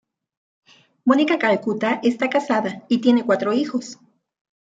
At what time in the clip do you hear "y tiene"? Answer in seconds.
2.89-3.23